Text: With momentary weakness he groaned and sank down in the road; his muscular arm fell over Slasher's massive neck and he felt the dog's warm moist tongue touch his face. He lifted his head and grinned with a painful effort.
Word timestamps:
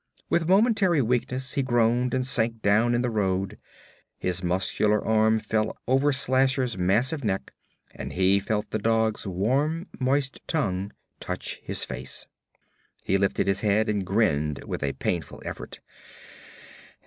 With 0.31 0.49
momentary 0.49 0.99
weakness 0.99 1.53
he 1.53 1.61
groaned 1.61 2.15
and 2.15 2.25
sank 2.25 2.63
down 2.63 2.95
in 2.95 3.03
the 3.03 3.09
road; 3.11 3.59
his 4.17 4.43
muscular 4.43 5.05
arm 5.05 5.37
fell 5.39 5.77
over 5.87 6.11
Slasher's 6.11 6.75
massive 6.75 7.23
neck 7.23 7.53
and 7.93 8.13
he 8.13 8.39
felt 8.39 8.71
the 8.71 8.79
dog's 8.79 9.27
warm 9.27 9.85
moist 9.99 10.39
tongue 10.47 10.91
touch 11.19 11.59
his 11.63 11.83
face. 11.83 12.27
He 13.03 13.19
lifted 13.19 13.45
his 13.45 13.61
head 13.61 13.89
and 13.89 14.03
grinned 14.03 14.63
with 14.63 14.81
a 14.81 14.93
painful 14.93 15.39
effort. 15.45 15.81